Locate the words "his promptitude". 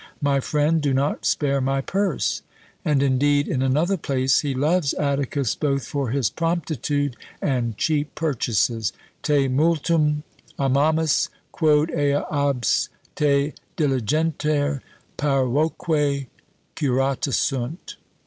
6.09-7.15